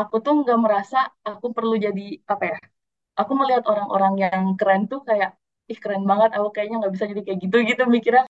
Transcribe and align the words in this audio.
aku 0.00 0.14
tuh 0.24 0.32
nggak 0.40 0.58
merasa 0.64 0.96
aku 1.28 1.46
perlu 1.56 1.74
jadi 1.86 2.02
apa 2.32 2.44
ya 2.52 2.56
aku 3.20 3.32
melihat 3.40 3.62
orang-orang 3.70 4.12
yang 4.22 4.44
keren 4.58 4.82
tuh 4.92 5.00
kayak 5.08 5.30
ih 5.72 5.78
keren 5.82 6.02
banget 6.10 6.30
aku 6.36 6.48
kayaknya 6.54 6.76
nggak 6.80 6.94
bisa 6.94 7.06
jadi 7.10 7.22
kayak 7.26 7.38
gitu 7.44 7.56
gitu 7.70 7.82
mikirnya 7.94 8.24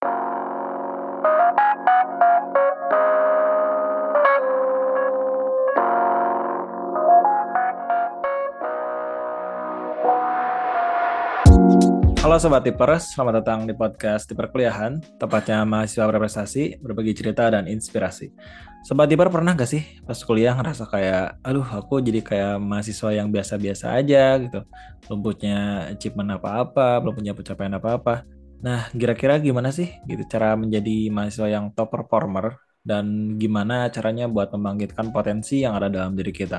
Halo 12.26 12.42
Sobat 12.42 12.66
Tipers, 12.66 13.14
selamat 13.14 13.38
datang 13.38 13.70
di 13.70 13.74
podcast 13.78 14.26
Tiper 14.26 14.50
Kuliahan, 14.50 14.98
tepatnya 15.14 15.62
mahasiswa 15.62 16.10
berprestasi, 16.10 16.82
berbagi 16.82 17.14
cerita 17.14 17.46
dan 17.46 17.70
inspirasi. 17.70 18.34
Sobat 18.82 19.06
Tiper 19.06 19.30
pernah 19.30 19.54
gak 19.54 19.70
sih 19.70 20.02
pas 20.02 20.18
kuliah 20.18 20.50
ngerasa 20.58 20.90
kayak, 20.90 21.38
aduh 21.46 21.62
aku 21.62 22.02
jadi 22.02 22.26
kayak 22.26 22.58
mahasiswa 22.58 23.14
yang 23.14 23.30
biasa-biasa 23.30 23.94
aja 23.94 24.42
gitu, 24.42 24.58
belum 25.06 25.18
punya 25.22 25.86
achievement 25.94 26.34
apa-apa, 26.42 26.98
belum 26.98 27.14
punya 27.14 27.30
pencapaian 27.30 27.78
apa-apa. 27.78 28.26
Nah, 28.58 28.90
kira-kira 28.90 29.38
gimana 29.38 29.70
sih 29.70 29.86
gitu 30.10 30.26
cara 30.26 30.58
menjadi 30.58 31.06
mahasiswa 31.14 31.46
yang 31.46 31.70
top 31.78 31.94
performer 31.94 32.58
dan 32.82 33.38
gimana 33.38 33.86
caranya 33.94 34.26
buat 34.26 34.50
membangkitkan 34.50 35.14
potensi 35.14 35.62
yang 35.62 35.78
ada 35.78 35.86
dalam 35.86 36.18
diri 36.18 36.34
kita? 36.34 36.58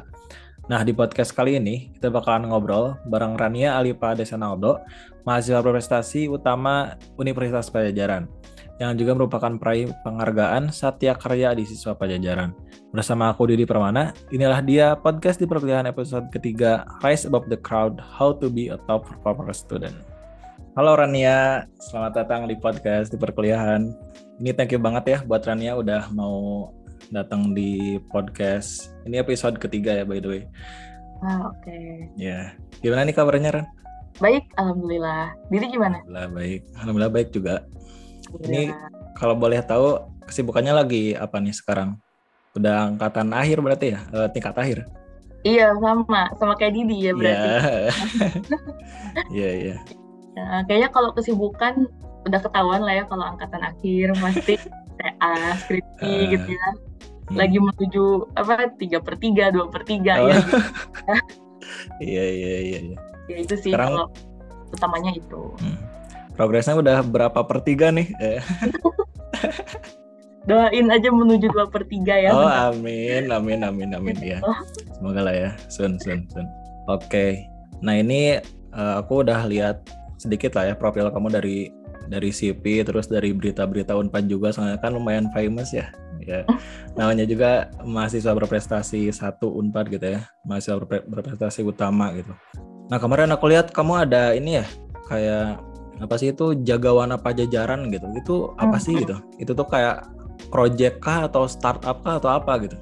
Nah, 0.68 0.84
di 0.84 0.92
podcast 0.92 1.32
kali 1.32 1.56
ini 1.56 1.96
kita 1.96 2.12
bakalan 2.12 2.52
ngobrol 2.52 3.00
bareng 3.08 3.40
Rania 3.40 3.80
Alipa 3.80 4.12
Desanaldo, 4.12 4.84
mahasiswa 5.24 5.64
berprestasi 5.64 6.28
utama 6.28 7.00
Universitas 7.16 7.72
Pajajaran, 7.72 8.28
yang 8.76 8.92
juga 9.00 9.16
merupakan 9.16 9.56
peraih 9.56 9.96
penghargaan 10.04 10.68
Satya 10.76 11.16
Karya 11.16 11.56
di 11.56 11.64
Siswa 11.64 11.96
Pajajaran. 11.96 12.52
Bersama 12.92 13.32
aku 13.32 13.48
Didi 13.48 13.64
Permana, 13.64 14.12
inilah 14.28 14.60
dia 14.60 15.00
podcast 15.00 15.40
di 15.40 15.48
perkuliahan 15.48 15.88
episode 15.88 16.28
ketiga 16.36 16.84
Rise 17.00 17.32
Above 17.32 17.48
the 17.48 17.56
Crowd, 17.56 18.04
How 18.04 18.36
to 18.36 18.52
be 18.52 18.68
a 18.68 18.76
Top 18.92 19.08
Performer 19.08 19.56
Student. 19.56 19.96
Halo 20.76 21.00
Rania, 21.00 21.64
selamat 21.80 22.12
datang 22.28 22.44
di 22.44 22.60
podcast 22.60 23.16
di 23.16 23.16
perkuliahan. 23.16 23.88
Ini 24.44 24.52
thank 24.52 24.76
you 24.76 24.84
banget 24.84 25.04
ya 25.16 25.18
buat 25.24 25.48
Rania 25.48 25.80
udah 25.80 26.12
mau 26.12 26.76
datang 27.10 27.56
di 27.56 28.00
podcast. 28.12 28.92
Ini 29.08 29.24
episode 29.24 29.56
ketiga 29.58 29.96
ya 29.96 30.04
by 30.04 30.20
the 30.20 30.30
way. 30.30 30.44
ah 31.18 31.50
oke 31.50 31.58
okay. 31.66 32.06
Ya, 32.14 32.54
gimana 32.78 33.02
nih 33.02 33.16
kabarnya 33.16 33.50
Ran? 33.52 33.68
baik 34.18 34.50
alhamdulillah 34.58 35.30
diri 35.54 35.70
gimana 35.70 36.02
Alhamdulillah 36.02 36.30
baik, 36.34 36.62
alhamdulillah 36.74 37.14
baik 37.14 37.30
juga. 37.30 37.56
Ini 38.42 38.74
kalau 39.14 39.38
boleh 39.38 39.62
tahu 39.62 39.98
kesibukannya 40.26 40.74
lagi 40.74 41.14
apa 41.14 41.38
nih 41.38 41.54
sekarang? 41.54 41.98
Udah 42.54 42.90
angkatan 42.90 43.30
akhir 43.30 43.62
berarti 43.62 43.94
ya, 43.94 44.02
eh, 44.10 44.30
tingkat 44.34 44.58
akhir. 44.58 44.86
iya 45.46 45.70
sama 45.78 46.34
sama 46.36 46.58
kayak 46.58 46.74
Didi 46.76 47.08
ya 47.08 47.14
berarti 47.14 47.50
Iya, 49.38 49.50
iya. 49.54 49.76
Ya, 50.34 50.46
kayaknya 50.66 50.90
kalau 50.90 51.14
kesibukan 51.14 51.86
udah 52.26 52.40
ketahuan 52.42 52.82
lah 52.84 52.94
ya 52.94 53.04
kalau 53.06 53.26
angkatan 53.26 53.62
akhir 53.64 54.18
pasti 54.18 54.54
TA 55.00 55.34
skripsi 55.62 56.10
Ah. 56.10 56.26
gitu 56.34 56.50
ya 56.52 56.68
Hmm. 57.28 57.36
lagi 57.36 57.60
menuju 57.60 58.04
apa 58.34 58.72
tiga 58.74 58.98
per 58.98 59.16
tiga 59.16 59.52
dua 59.52 59.68
per 59.68 59.84
tiga 59.84 60.14
Oh. 60.18 60.28
ya 60.28 60.40
Iya, 62.00 62.24
iya, 62.26 62.56
iya. 62.58 62.80
iya. 62.84 62.98
ya 63.28 63.38
itu 63.38 63.56
sih 63.58 63.72
Sekarang- 63.72 63.94
kalau 63.94 64.08
utamanya 64.70 65.12
itu 65.12 65.42
Hmm. 65.60 65.76
Progresnya 66.34 66.76
udah 66.76 67.02
berapa 67.02 67.42
per 67.44 67.60
tiga 67.62 67.90
nih? 67.90 68.14
Doain 70.48 70.88
aja 70.88 71.10
menuju 71.10 71.52
dua 71.52 71.68
per 71.68 71.84
tiga 71.84 72.16
ya 72.16 72.32
oh, 72.32 72.40
bentar. 72.40 72.72
amin, 72.72 73.24
amin, 73.28 73.60
amin, 73.66 73.90
amin 73.92 74.16
ya. 74.22 74.40
Oh. 74.40 74.56
Semoga 74.94 75.20
lah 75.20 75.36
ya, 75.36 75.50
sun, 75.68 76.00
sun, 76.00 76.24
sun. 76.30 76.48
Oke, 76.88 77.44
nah 77.82 77.92
ini 77.92 78.40
eh, 78.40 78.94
aku 78.96 79.28
udah 79.28 79.44
lihat 79.44 79.84
sedikit 80.16 80.56
lah 80.56 80.72
ya 80.72 80.74
profil 80.74 81.12
kamu 81.12 81.28
dari 81.34 81.68
dari 82.08 82.32
CV 82.32 82.64
terus 82.82 83.12
dari 83.12 83.36
berita-berita 83.36 83.92
Unpad 83.92 84.32
juga 84.32 84.56
soalnya 84.56 84.80
kan 84.80 84.96
lumayan 84.96 85.28
famous 85.36 85.76
ya. 85.76 85.92
Ya, 86.28 86.44
namanya 87.00 87.24
juga 87.24 87.72
mahasiswa 87.88 88.36
berprestasi 88.36 89.08
satu 89.16 89.48
Unpad 89.48 89.88
gitu 89.88 90.20
ya, 90.20 90.28
mahasiswa 90.44 90.76
berpre- 90.84 91.08
berprestasi 91.08 91.64
utama 91.64 92.12
gitu. 92.12 92.36
Nah 92.92 93.00
kemarin 93.00 93.32
aku 93.32 93.48
lihat 93.48 93.72
kamu 93.72 94.04
ada 94.04 94.36
ini 94.36 94.60
ya, 94.60 94.66
kayak 95.08 95.64
apa 96.04 96.16
sih 96.20 96.36
itu 96.36 96.52
jagawana 96.68 97.16
pajajaran 97.16 97.88
gitu. 97.96 98.12
Itu 98.20 98.36
apa 98.60 98.76
sih 98.76 99.00
Hmm. 99.00 99.02
gitu? 99.08 99.16
Itu 99.40 99.52
tuh 99.56 99.72
kayak 99.72 100.04
project 100.52 101.00
kah 101.00 101.32
atau 101.32 101.48
startup 101.48 102.04
kah 102.04 102.20
atau 102.20 102.28
apa 102.28 102.60
gitu? 102.68 102.76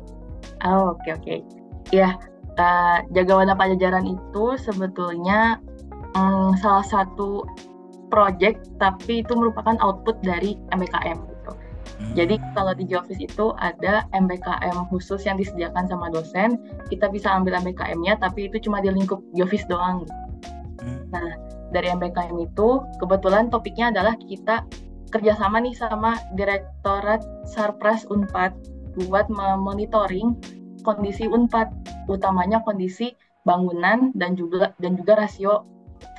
Oh, 0.65 0.97
oke 0.97 1.09
oke. 1.21 1.45
Ya, 1.93 2.17
eh, 2.57 2.97
Jagawana 3.13 3.53
Pajajaran 3.53 4.09
itu 4.09 4.45
sebetulnya 4.57 5.61
mm, 6.17 6.57
salah 6.59 6.85
satu 6.89 7.45
project 8.09 8.65
tapi 8.81 9.21
itu 9.21 9.33
merupakan 9.37 9.77
output 9.85 10.17
dari 10.25 10.57
MBKM. 10.73 11.34
Jadi 12.15 12.35
Hmm. 12.39 12.51
kalau 12.55 12.73
di 12.75 12.83
Geofis 12.87 13.19
itu 13.19 13.55
ada 13.59 14.07
MBKM 14.11 14.87
khusus 14.91 15.23
yang 15.23 15.39
disediakan 15.39 15.87
sama 15.87 16.11
dosen, 16.11 16.59
kita 16.91 17.07
bisa 17.07 17.31
ambil 17.31 17.59
MBKM-nya 17.63 18.19
tapi 18.19 18.51
itu 18.51 18.59
cuma 18.67 18.83
di 18.83 18.91
lingkup 18.91 19.23
Geofis 19.35 19.63
doang. 19.67 20.03
Hmm. 20.79 21.07
Dari 21.71 21.87
MBKM 21.91 22.35
itu 22.39 22.83
kebetulan 22.99 23.51
topiknya 23.51 23.91
adalah 23.91 24.15
kita 24.19 24.63
kerjasama 25.11 25.63
nih 25.63 25.75
sama 25.75 26.19
Direktorat 26.35 27.23
Sarpras 27.47 28.03
Unpad 28.11 28.51
buat 28.95 29.27
memonitoring 29.27 30.35
kondisi 30.83 31.27
Unpad, 31.27 31.71
utamanya 32.07 32.63
kondisi 32.63 33.15
bangunan 33.43 34.11
dan 34.15 34.35
juga 34.35 34.71
dan 34.79 34.95
juga 34.99 35.19
rasio 35.19 35.67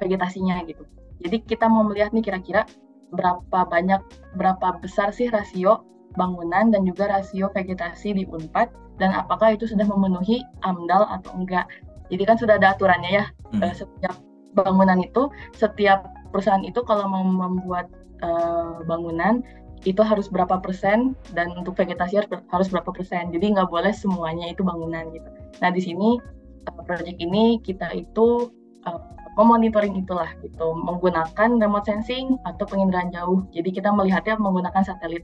vegetasinya 0.01 0.61
gitu. 0.65 0.85
Jadi 1.25 1.43
kita 1.45 1.67
mau 1.69 1.85
melihat 1.85 2.13
nih 2.13 2.25
kira-kira 2.25 2.69
berapa 3.15 3.59
banyak 3.69 4.03
berapa 4.35 4.83
besar 4.83 5.15
sih 5.15 5.31
rasio 5.31 5.87
bangunan 6.17 6.73
dan 6.73 6.83
juga 6.89 7.13
rasio 7.13 7.53
vegetasi 7.53 8.17
di 8.17 8.25
Unpad 8.27 8.73
dan 8.97 9.13
apakah 9.13 9.53
itu 9.53 9.69
sudah 9.69 9.85
memenuhi 9.85 10.41
AMDAL 10.65 11.05
atau 11.21 11.37
enggak. 11.37 11.69
Jadi 12.09 12.23
kan 12.25 12.37
sudah 12.41 12.57
ada 12.57 12.73
aturannya 12.73 13.13
ya 13.23 13.27
Hmm. 13.55 13.63
eh, 13.63 13.75
setiap 13.79 14.17
bangunan 14.59 14.99
itu 15.05 15.31
setiap 15.55 16.09
perusahaan 16.35 16.65
itu 16.67 16.83
kalau 16.83 17.07
mau 17.07 17.23
membuat 17.23 17.87
eh, 18.25 18.77
bangunan 18.89 19.45
itu 19.85 20.03
harus 20.03 20.27
berapa 20.27 20.59
persen 20.59 21.15
dan 21.37 21.53
untuk 21.55 21.79
vegetasi 21.79 22.19
harus, 22.19 22.29
ber- 22.33 22.47
harus 22.51 22.67
berapa 22.73 22.91
persen 22.91 23.31
jadi 23.31 23.55
nggak 23.55 23.71
boleh 23.71 23.93
semuanya 23.95 24.51
itu 24.51 24.67
bangunan 24.67 25.07
gitu 25.15 25.29
nah 25.63 25.71
di 25.71 25.79
sini 25.85 26.19
eh, 26.67 26.83
project 26.89 27.21
ini 27.23 27.61
kita 27.63 27.93
itu 27.95 28.51
eh, 28.89 29.01
memonitoring 29.37 29.95
itulah 30.01 30.33
gitu 30.41 30.73
menggunakan 30.75 31.61
remote 31.61 31.87
sensing 31.87 32.41
atau 32.49 32.65
penginderaan 32.65 33.13
jauh 33.13 33.45
jadi 33.53 33.69
kita 33.69 33.93
melihatnya 33.93 34.41
menggunakan 34.41 34.83
satelit 34.83 35.23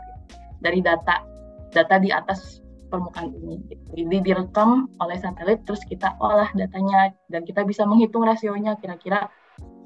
dari 0.61 0.85
data 0.85 1.25
data 1.73 1.97
di 1.97 2.13
atas 2.13 2.61
permukaan 2.93 3.33
bumi 3.33 3.57
gitu. 3.73 3.85
jadi 3.97 4.17
direkam 4.21 4.93
oleh 5.01 5.17
satelit 5.17 5.65
terus 5.65 5.81
kita 5.89 6.13
olah 6.21 6.53
datanya 6.53 7.17
dan 7.33 7.49
kita 7.49 7.65
bisa 7.65 7.89
menghitung 7.89 8.23
rasionya 8.29 8.77
kira-kira 8.77 9.33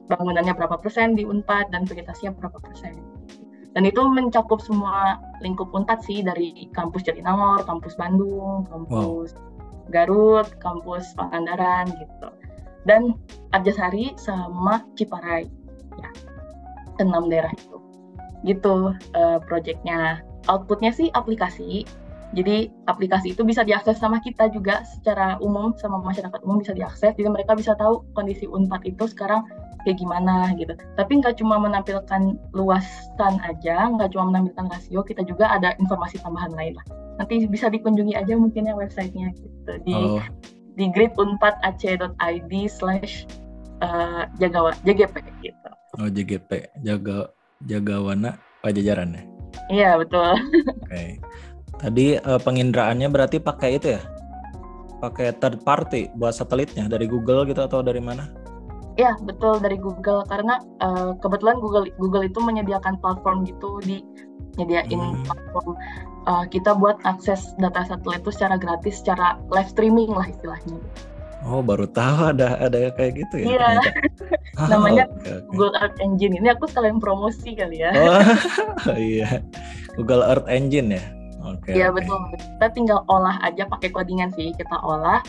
bangunannya 0.06 0.54
berapa 0.54 0.78
persen 0.78 1.18
di 1.18 1.26
Unpad 1.26 1.74
dan 1.74 1.84
vegetasinya 1.84 2.34
berapa 2.38 2.58
persen. 2.62 2.94
Dan 3.76 3.84
itu 3.84 4.00
mencakup 4.08 4.62
semua 4.64 5.20
lingkup 5.44 5.68
Unpad 5.74 6.00
sih 6.00 6.24
dari 6.24 6.70
kampus 6.72 7.04
Jatinangor, 7.04 7.66
kampus 7.68 7.92
Bandung, 7.98 8.64
kampus 8.70 9.36
Garut, 9.92 10.48
kampus 10.62 11.12
Pangandaran 11.14 11.92
gitu. 11.92 12.28
Dan 12.86 13.18
Arjasari 13.50 14.14
sama 14.16 14.86
Ciparai 14.94 15.50
ya. 15.98 16.10
Enam 17.02 17.28
daerah 17.28 17.50
itu. 17.52 17.76
Gitu 18.46 18.94
eh, 19.12 19.38
proyeknya. 19.44 20.22
Outputnya 20.46 20.94
sih 20.94 21.10
aplikasi. 21.12 21.82
Jadi 22.34 22.70
aplikasi 22.90 23.34
itu 23.34 23.46
bisa 23.46 23.62
diakses 23.62 24.02
sama 24.02 24.18
kita 24.18 24.50
juga 24.50 24.82
secara 24.82 25.38
umum 25.38 25.74
sama 25.78 26.02
masyarakat 26.02 26.42
umum 26.46 26.62
bisa 26.62 26.74
diakses. 26.74 27.14
Jadi 27.14 27.26
mereka 27.30 27.54
bisa 27.58 27.74
tahu 27.74 28.02
kondisi 28.14 28.46
Unpad 28.46 28.82
itu 28.86 29.06
sekarang 29.10 29.46
kayak 29.86 30.02
gimana 30.02 30.50
gitu. 30.58 30.74
Tapi 30.98 31.22
nggak 31.22 31.38
cuma 31.38 31.62
menampilkan 31.62 32.34
luasan 32.50 33.38
aja, 33.46 33.86
nggak 33.94 34.10
cuma 34.10 34.34
menampilkan 34.34 34.66
rasio, 34.66 35.06
kita 35.06 35.22
juga 35.22 35.46
ada 35.46 35.78
informasi 35.78 36.18
tambahan 36.18 36.50
lain 36.58 36.74
lah. 36.74 36.86
Nanti 37.22 37.46
bisa 37.46 37.70
dikunjungi 37.70 38.18
aja 38.18 38.34
mungkin 38.34 38.66
ya 38.66 38.74
websitenya 38.74 39.30
gitu 39.38 39.72
di 39.86 39.94
Oh, 39.94 40.18
di 40.76 40.92
gridunpadac.id 40.92 42.52
slash 42.68 43.24
eh, 43.80 44.22
jagawa 44.36 44.76
JGP 44.84 45.24
gitu. 45.40 45.70
oh 45.96 46.08
JGP, 46.12 46.50
jaga 46.84 47.32
jagawana 47.64 48.36
pajajaran 48.60 49.16
ya. 49.16 49.22
Iya 49.72 49.90
betul. 49.98 50.36
Oke. 50.84 51.18
Tadi 51.76 52.06
eh, 52.20 52.40
pengindraannya 52.40 53.08
berarti 53.08 53.40
pakai 53.40 53.80
itu 53.80 53.96
ya? 53.96 54.02
Pakai 55.00 55.32
third 55.40 55.60
party 55.64 56.12
buat 56.16 56.32
satelitnya 56.32 56.88
dari 56.88 57.04
Google 57.08 57.44
gitu 57.48 57.64
atau 57.64 57.84
dari 57.84 58.00
mana? 58.00 58.28
Ya 58.96 59.12
betul 59.20 59.60
dari 59.60 59.76
Google 59.76 60.24
karena 60.24 60.56
uh, 60.80 61.12
kebetulan 61.20 61.60
Google 61.60 61.84
Google 62.00 62.24
itu 62.24 62.40
menyediakan 62.40 62.96
platform 63.00 63.44
gitu 63.44 63.80
di 63.84 64.00
nyediain 64.56 64.96
hmm. 64.96 65.24
platform 65.28 65.76
uh, 66.26 66.44
kita 66.48 66.72
buat 66.76 66.96
akses 67.04 67.54
data 67.60 67.86
satelit 67.86 68.24
itu 68.24 68.32
secara 68.34 68.56
gratis, 68.56 69.00
secara 69.00 69.36
live 69.52 69.70
streaming 69.70 70.10
lah 70.12 70.26
istilahnya. 70.26 70.80
Oh 71.46 71.62
baru 71.62 71.86
tahu 71.86 72.34
ada 72.34 72.58
ada 72.58 72.90
kayak 72.98 73.22
gitu 73.22 73.46
ya? 73.46 73.46
Iya. 73.54 73.68
Namanya 74.72 75.04
okay, 75.06 75.38
okay. 75.38 75.46
Google 75.52 75.74
Earth 75.78 75.98
Engine. 76.02 76.34
Ini 76.40 76.48
aku 76.56 76.64
sekalian 76.66 76.98
promosi 76.98 77.54
kali 77.54 77.84
ya. 77.84 77.92
Oh 77.94 78.20
iya, 78.98 79.44
Google 79.94 80.26
Earth 80.26 80.48
Engine 80.50 80.98
ya. 80.98 81.04
Oke. 81.46 81.70
Okay, 81.70 81.72
iya 81.78 81.94
okay. 81.94 82.02
betul. 82.02 82.18
Kita 82.34 82.66
tinggal 82.74 83.00
olah 83.06 83.38
aja 83.46 83.68
pakai 83.70 83.94
codingan 83.94 84.34
sih. 84.34 84.50
Kita 84.58 84.82
olah 84.82 85.22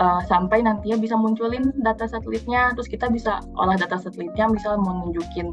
uh, 0.00 0.20
sampai 0.26 0.64
nantinya 0.64 0.96
bisa 0.98 1.14
munculin 1.14 1.70
data 1.84 2.08
satelitnya. 2.08 2.72
Terus 2.74 2.88
kita 2.88 3.06
bisa 3.12 3.44
olah 3.54 3.76
data 3.76 4.00
satelitnya 4.00 4.48
misal 4.48 4.80
mau 4.80 5.06
nunjukin 5.06 5.52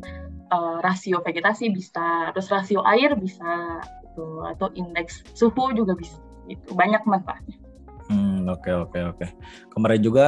uh, 0.49 0.79
rasio 0.81 1.19
vegetasi 1.21 1.69
bisa 1.69 2.31
terus 2.31 2.47
rasio 2.49 2.81
air 2.87 3.13
bisa 3.19 3.83
gitu. 4.07 4.47
Atau 4.47 4.71
indeks 4.73 5.21
suhu 5.35 5.75
juga 5.75 5.93
bisa 5.93 6.17
itu 6.47 6.71
banyak 6.73 7.03
manfaatnya. 7.03 7.59
Hmm 8.07 8.47
oke 8.47 8.63
okay, 8.63 8.73
oke 8.73 8.89
okay, 8.95 9.01
oke. 9.03 9.17
Okay. 9.19 9.29
kemarin 9.75 9.99
juga 9.99 10.27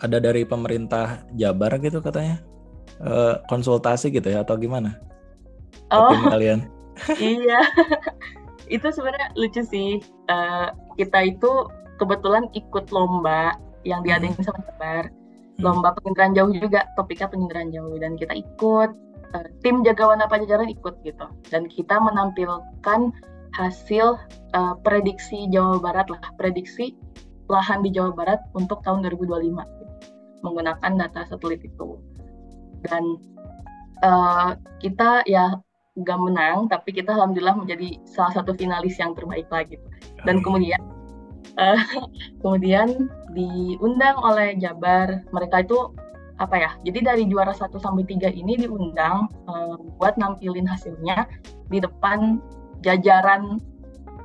ada 0.00 0.18
dari 0.18 0.42
pemerintah 0.48 1.22
Jabar 1.36 1.76
gitu 1.78 2.00
katanya 2.00 2.40
uh, 3.04 3.38
konsultasi 3.46 4.10
gitu 4.10 4.32
ya 4.32 4.42
atau 4.42 4.56
gimana? 4.58 4.98
Oh. 5.92 6.10
kalian? 6.28 6.66
Iya. 7.18 7.60
Itu 8.76 8.92
sebenarnya 8.92 9.32
lucu 9.36 9.64
sih. 9.64 10.00
Uh, 10.28 10.70
kita 10.96 11.24
itu 11.24 11.50
kebetulan 12.02 12.50
ikut 12.58 12.90
lomba 12.90 13.54
yang 13.86 14.02
diadain 14.02 14.34
hmm. 14.34 14.42
sama 14.42 14.58
Jabar 14.66 15.06
hmm. 15.06 15.62
lomba 15.62 15.94
penginderaan 16.02 16.34
jauh 16.34 16.50
juga 16.50 16.90
topiknya 16.98 17.30
penginderaan 17.30 17.70
jauh. 17.70 17.94
Dan 18.02 18.18
kita 18.18 18.34
ikut 18.34 18.90
uh, 19.38 19.48
tim 19.62 19.86
jaga 19.86 20.10
warna 20.10 20.26
pajajaran 20.26 20.66
ikut 20.66 20.98
gitu. 21.06 21.26
Dan 21.54 21.70
kita 21.70 22.02
menampilkan 22.02 23.14
hasil 23.54 24.18
uh, 24.58 24.74
prediksi 24.82 25.46
Jawa 25.54 25.78
Barat 25.78 26.10
lah. 26.10 26.22
Prediksi 26.34 26.98
lahan 27.46 27.86
di 27.86 27.94
Jawa 27.94 28.10
Barat 28.16 28.40
untuk 28.56 28.80
tahun 28.82 29.04
2025 29.06 29.60
gitu, 29.60 29.94
menggunakan 30.42 30.92
data 30.98 31.20
satelit 31.28 31.60
itu. 31.62 32.00
Dan 32.82 33.20
uh, 34.02 34.56
kita 34.82 35.22
ya 35.28 35.54
gak 35.92 36.20
menang 36.24 36.72
tapi 36.72 36.88
kita 36.96 37.12
alhamdulillah 37.12 37.52
menjadi 37.52 38.00
salah 38.08 38.40
satu 38.40 38.56
finalis 38.56 38.96
yang 38.96 39.12
terbaik 39.12 39.46
lah 39.52 39.62
gitu. 39.68 39.84
Dan 40.24 40.40
kemudian 40.40 40.80
uh, 41.58 41.82
kemudian 42.40 43.10
diundang 43.32 44.16
oleh 44.20 44.56
Jabar. 44.58 45.24
Mereka 45.32 45.66
itu 45.66 45.92
apa 46.40 46.56
ya 46.58 46.70
jadi 46.82 47.14
dari 47.14 47.22
juara 47.30 47.54
1 47.54 47.70
sampai 47.78 48.02
3 48.02 48.34
ini 48.34 48.58
diundang 48.66 49.30
uh, 49.46 49.78
buat 50.00 50.18
nampilin 50.18 50.66
hasilnya 50.66 51.28
di 51.70 51.78
depan 51.78 52.42
jajaran 52.82 53.62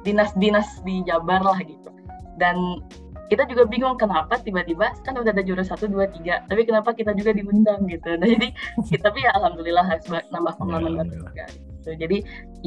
dinas-dinas 0.02 0.81
di 0.81 1.04
Jabar 1.06 1.44
lah 1.44 1.60
gitu. 1.62 1.92
Dan 2.42 2.81
kita 3.28 3.44
juga 3.44 3.68
bingung 3.68 4.00
kenapa 4.00 4.40
tiba-tiba 4.40 4.96
kan 5.04 5.20
udah 5.20 5.36
ada 5.36 5.44
juara 5.44 5.60
satu 5.60 5.92
dua 5.92 6.08
tiga 6.08 6.48
tapi 6.48 6.63
kenapa 6.63 6.96
kita 6.96 7.12
juga 7.12 7.36
diundang 7.36 7.86
gitu. 7.92 8.16
Nah, 8.20 8.28
jadi 8.28 8.48
kita 8.88 9.12
tapi 9.12 9.20
ya 9.28 9.31
alhamdulillah 9.36 9.84
harus 9.84 10.06
nambah 10.31 10.54
pengalaman 10.58 11.12
baru 11.12 11.22
juga 11.28 11.46
gitu 11.88 12.04
jadi 12.04 12.18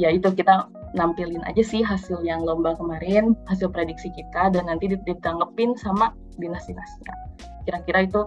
ya 0.01 0.09
itu 0.09 0.33
kita 0.33 0.65
nampilin 0.97 1.43
aja 1.47 1.63
sih 1.63 1.79
hasil 1.79 2.19
yang 2.23 2.43
lomba 2.43 2.75
kemarin, 2.75 3.35
hasil 3.47 3.71
prediksi 3.71 4.11
kita 4.11 4.51
dan 4.51 4.67
nanti 4.67 4.91
ditanggepin 4.91 5.75
sama 5.79 6.11
dinas-dinasnya. 6.35 7.13
Kira-kira 7.63 8.07
itu 8.07 8.21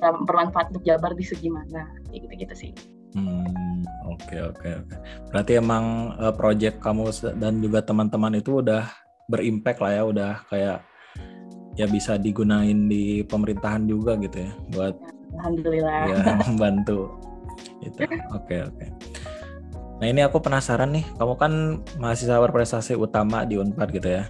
bermanfaat 0.00 0.72
untuk 0.72 0.84
Jabar 0.86 1.12
di 1.12 1.24
segi 1.26 1.52
mana? 1.52 1.90
Gitu-gitu 2.08 2.54
sih. 2.56 2.72
Hmm, 3.18 3.82
oke 4.06 4.22
okay, 4.22 4.40
oke 4.40 4.56
okay, 4.62 4.72
oke. 4.80 4.86
Okay. 4.86 4.98
Berarti 5.34 5.52
emang 5.58 6.14
uh, 6.16 6.32
project 6.32 6.78
kamu 6.80 7.10
dan 7.36 7.58
juga 7.58 7.82
teman-teman 7.82 8.38
itu 8.38 8.62
udah 8.62 8.86
berimpact 9.28 9.82
lah 9.82 9.92
ya, 10.00 10.02
udah 10.06 10.32
kayak 10.48 10.78
ya 11.78 11.86
bisa 11.86 12.18
digunain 12.18 12.90
di 12.90 13.22
pemerintahan 13.26 13.86
juga 13.86 14.18
gitu 14.18 14.42
ya 14.42 14.52
buat 14.74 14.94
Alhamdulillah. 15.38 16.02
Ya, 16.10 16.18
membantu. 16.48 17.14
Itu. 17.84 18.02
Oke 18.04 18.16
okay, 18.34 18.60
oke. 18.66 18.76
Okay. 18.76 18.88
Nah 20.00 20.06
ini 20.08 20.24
aku 20.24 20.40
penasaran 20.40 20.96
nih, 20.96 21.04
kamu 21.20 21.34
kan 21.36 21.52
mahasiswa 22.00 22.40
berprestasi 22.40 22.96
utama 22.96 23.44
di 23.44 23.60
Unpad 23.60 23.88
gitu 23.92 24.08
ya, 24.08 24.24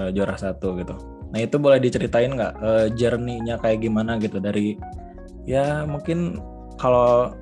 uh, 0.00 0.08
juara 0.08 0.34
satu 0.40 0.80
gitu. 0.80 0.96
Nah 1.30 1.38
itu 1.44 1.60
boleh 1.60 1.76
diceritain 1.76 2.32
nggak 2.32 2.54
uh, 2.58 2.86
journey-nya 2.96 3.60
kayak 3.60 3.84
gimana 3.84 4.16
gitu 4.16 4.40
dari 4.40 4.80
ya 5.44 5.84
mungkin 5.84 6.40
kalau 6.80 7.36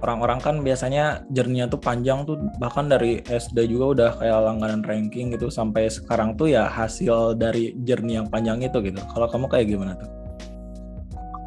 orang-orang 0.00 0.40
kan 0.40 0.54
biasanya 0.64 1.26
journey-nya 1.28 1.68
tuh 1.68 1.80
panjang 1.82 2.24
tuh 2.24 2.40
bahkan 2.56 2.88
dari 2.88 3.20
SD 3.28 3.68
juga 3.68 3.84
udah 3.92 4.10
kayak 4.16 4.38
langganan 4.48 4.80
ranking 4.86 5.34
gitu 5.36 5.52
sampai 5.52 5.92
sekarang 5.92 6.38
tuh 6.40 6.48
ya 6.48 6.70
hasil 6.70 7.36
dari 7.36 7.76
journey 7.84 8.16
yang 8.16 8.30
panjang 8.30 8.64
itu 8.64 8.80
gitu. 8.80 9.00
Kalau 9.12 9.28
kamu 9.28 9.46
kayak 9.52 9.66
gimana 9.68 9.92
tuh? 10.00 10.08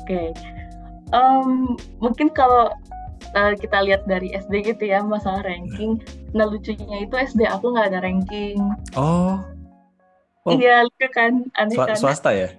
Oke, 0.04 0.12
okay. 0.12 0.28
um, 1.16 1.80
mungkin 2.04 2.28
kalau 2.36 2.68
uh, 3.32 3.54
kita 3.56 3.78
lihat 3.88 4.04
dari 4.06 4.36
SD 4.36 4.76
gitu 4.76 4.84
ya 4.92 5.02
masalah 5.04 5.44
ranking. 5.48 6.00
Nah 6.36 6.50
lucunya 6.50 7.08
itu 7.08 7.16
SD 7.16 7.48
aku 7.48 7.74
nggak 7.74 7.88
ada 7.94 8.00
ranking. 8.04 8.60
Oh. 9.00 9.40
oh. 10.46 10.52
Iya 10.52 10.84
lucu 10.84 11.08
kan, 11.12 11.48
aneh 11.56 11.78
Swa 11.78 11.86
kan? 11.88 11.98
Swasta 11.98 12.32
ya? 12.36 12.50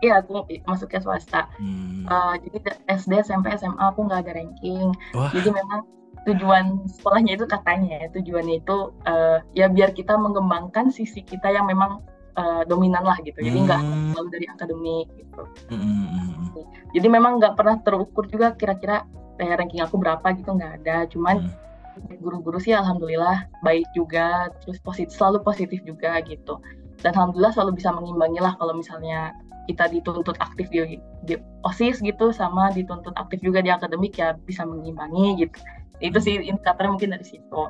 Iya 0.00 0.24
aku 0.24 0.48
masuknya 0.64 1.00
swasta. 1.04 1.48
Hmm. 1.60 2.08
Uh, 2.08 2.34
jadi 2.48 2.80
SD, 2.88 3.12
SMP, 3.20 3.52
SMA 3.56 3.84
aku 3.84 4.08
nggak 4.08 4.24
ada 4.24 4.32
ranking. 4.40 4.96
Wah. 5.12 5.28
Jadi 5.32 5.52
memang 5.52 5.84
tujuan 6.28 6.84
sekolahnya 6.84 7.40
itu 7.40 7.48
katanya 7.48 8.04
ya 8.04 8.08
tujuannya 8.12 8.60
itu 8.60 8.92
uh, 9.08 9.40
ya 9.56 9.72
biar 9.72 9.96
kita 9.96 10.20
mengembangkan 10.20 10.92
sisi 10.92 11.24
kita 11.24 11.48
yang 11.48 11.64
memang 11.64 12.04
uh, 12.36 12.62
dominan 12.68 13.04
lah 13.04 13.16
gitu. 13.24 13.40
Jadi 13.40 13.58
nggak 13.64 13.80
hmm. 13.80 14.08
selalu 14.12 14.28
dari 14.32 14.46
akademik 14.48 15.06
gitu. 15.16 15.42
Hmm. 15.72 15.80
hmm, 15.80 16.06
hmm, 16.08 16.26
hmm. 16.52 16.64
Jadi 16.96 17.06
memang 17.08 17.32
nggak 17.40 17.54
pernah 17.56 17.76
terukur 17.84 18.24
juga 18.28 18.56
kira-kira 18.56 19.04
kayak 19.40 19.64
ranking 19.64 19.80
aku 19.80 19.96
berapa 19.96 20.36
gitu 20.36 20.52
nggak 20.52 20.84
ada. 20.84 21.08
Cuman 21.08 21.48
hmm. 21.48 22.20
guru-guru 22.20 22.60
sih 22.60 22.76
alhamdulillah 22.76 23.48
baik 23.64 23.88
juga 23.96 24.52
terus 24.60 24.76
positif 24.84 25.16
selalu 25.16 25.40
positif 25.40 25.80
juga 25.88 26.20
gitu. 26.28 26.60
Dan 27.00 27.16
alhamdulillah 27.16 27.56
selalu 27.56 27.80
bisa 27.80 27.88
mengimbangi 27.96 28.44
lah 28.44 28.52
kalau 28.60 28.76
misalnya 28.76 29.32
kita 29.64 29.88
dituntut 29.88 30.36
aktif 30.44 30.68
di, 30.68 31.00
di 31.24 31.34
osis 31.64 32.04
gitu 32.04 32.34
sama 32.36 32.68
dituntut 32.76 33.16
aktif 33.16 33.40
juga 33.40 33.64
di 33.64 33.72
akademik 33.72 34.12
ya 34.20 34.36
bisa 34.44 34.68
mengimbangi 34.68 35.48
gitu. 35.48 35.56
Itu 36.04 36.20
sih 36.20 36.36
indikatornya 36.36 36.92
mungkin 36.92 37.16
dari 37.16 37.24
situ. 37.24 37.62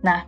Nah 0.00 0.24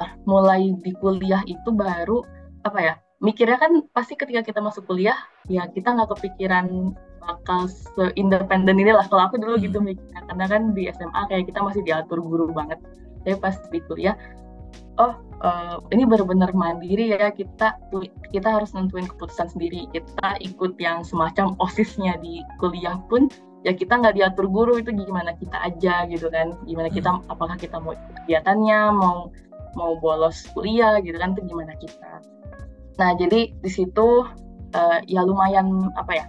uh, 0.00 0.12
mulai 0.24 0.72
di 0.80 0.96
kuliah 0.96 1.44
itu 1.44 1.68
baru 1.68 2.24
apa 2.64 2.78
ya 2.80 2.94
mikirnya 3.20 3.60
kan 3.60 3.72
pasti 3.92 4.16
ketika 4.16 4.40
kita 4.40 4.60
masuk 4.64 4.88
kuliah 4.88 5.16
ya 5.48 5.68
kita 5.68 5.92
nggak 5.92 6.16
kepikiran 6.16 6.96
bakal 7.20 7.68
seindependen 7.68 8.80
ini 8.80 8.90
lah. 8.90 9.06
Kalau 9.06 9.28
aku 9.28 9.36
dulu 9.36 9.60
gitu 9.60 9.78
hmm. 9.78 9.94
mikirnya 9.94 10.20
karena 10.26 10.44
kan 10.48 10.62
di 10.72 10.82
SMA 10.90 11.20
kayak 11.28 11.44
kita 11.52 11.60
masih 11.60 11.82
diatur 11.84 12.18
guru 12.24 12.50
banget. 12.50 12.80
Tapi 13.22 13.36
pas 13.36 13.54
di 13.68 13.78
kuliah 13.84 14.16
oh 15.00 15.16
uh, 15.40 15.76
ini 15.90 16.04
benar-benar 16.04 16.52
mandiri 16.52 17.16
ya 17.16 17.32
kita 17.32 17.76
kita 18.32 18.48
harus 18.48 18.72
nentuin 18.72 19.06
keputusan 19.06 19.52
sendiri. 19.52 19.86
Kita 19.92 20.40
ikut 20.40 20.80
yang 20.80 21.04
semacam 21.04 21.54
osisnya 21.60 22.16
di 22.20 22.40
kuliah 22.58 22.96
pun 23.08 23.28
ya 23.60 23.76
kita 23.76 24.00
nggak 24.00 24.16
diatur 24.16 24.48
guru 24.48 24.80
itu 24.80 24.92
gimana 24.92 25.36
kita 25.36 25.56
aja 25.60 26.08
gitu 26.08 26.28
kan. 26.32 26.56
Gimana 26.64 26.88
kita 26.88 27.12
hmm. 27.12 27.32
apakah 27.32 27.56
kita 27.60 27.76
mau 27.78 27.92
ikut 27.92 28.24
kegiatannya 28.24 28.80
mau 28.96 29.30
mau 29.78 29.94
bolos 30.02 30.50
kuliah 30.50 30.98
gitu 31.04 31.14
kan 31.20 31.36
itu 31.36 31.46
gimana 31.46 31.76
kita. 31.78 32.24
Nah 32.98 33.10
jadi 33.16 33.54
di 33.54 33.70
situ 33.70 34.26
uh, 34.74 34.98
ya 35.06 35.22
lumayan 35.22 35.90
apa 35.94 36.12
ya 36.14 36.26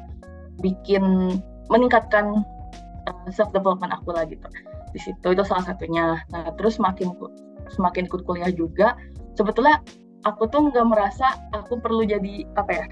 bikin 0.62 1.04
meningkatkan 1.68 2.46
uh, 3.10 3.28
self 3.34 3.50
development 3.52 3.92
aku 3.92 4.14
lah 4.14 4.24
gitu. 4.30 4.46
Di 4.92 5.00
situ 5.00 5.28
itu 5.34 5.44
salah 5.44 5.66
satunya 5.66 6.22
nah 6.30 6.48
terus 6.56 6.78
semakin 6.78 7.12
semakin 7.72 8.08
ikut 8.08 8.22
kuliah 8.28 8.52
juga 8.52 8.96
sebetulnya 9.36 9.80
aku 10.28 10.46
tuh 10.52 10.70
nggak 10.70 10.88
merasa 10.88 11.40
aku 11.56 11.80
perlu 11.80 12.04
jadi 12.04 12.46
apa 12.60 12.72
ya 12.72 12.86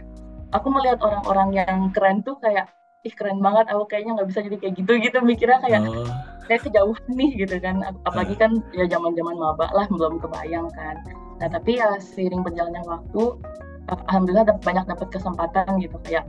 aku 0.56 0.68
melihat 0.74 1.00
orang-orang 1.04 1.62
yang 1.62 1.80
keren 1.94 2.26
tuh 2.26 2.40
kayak 2.42 2.70
ih 3.08 3.14
keren 3.16 3.40
banget 3.40 3.72
aku 3.72 3.88
kayaknya 3.88 4.20
nggak 4.20 4.30
bisa 4.34 4.40
jadi 4.44 4.58
kayak 4.60 4.74
gitu 4.76 4.92
gitu. 5.00 5.18
Mikirnya 5.24 5.60
kayak 5.64 5.82
oh. 5.88 6.10
kayak 6.50 6.62
kejauhan 6.68 7.12
nih 7.16 7.32
gitu 7.46 7.56
kan. 7.64 7.80
Apalagi 8.04 8.36
ah. 8.36 8.40
kan 8.48 8.52
ya 8.76 8.86
zaman 8.90 9.16
zaman 9.16 9.36
maba 9.40 9.72
lah 9.72 9.88
belum 9.88 10.20
kebayang 10.20 10.68
kan. 10.76 10.96
Nah 11.40 11.48
tapi 11.48 11.80
ya 11.80 11.96
seiring 12.02 12.44
berjalannya 12.44 12.84
waktu 12.84 13.40
alhamdulillah 13.88 14.46
dapat 14.52 14.64
banyak 14.68 14.86
dapat 14.90 15.08
kesempatan 15.16 15.80
gitu. 15.80 15.96
Kayak 16.04 16.28